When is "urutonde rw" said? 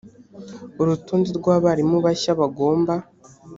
0.81-1.47